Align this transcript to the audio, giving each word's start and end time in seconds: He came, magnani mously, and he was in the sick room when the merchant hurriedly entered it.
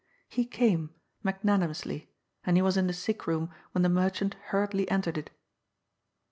He 0.27 0.45
came, 0.45 0.95
magnani 1.23 1.67
mously, 1.67 2.07
and 2.43 2.57
he 2.57 2.63
was 2.63 2.75
in 2.75 2.87
the 2.87 2.91
sick 2.91 3.27
room 3.27 3.53
when 3.71 3.83
the 3.83 3.87
merchant 3.87 4.33
hurriedly 4.45 4.89
entered 4.89 5.15
it. 5.15 5.29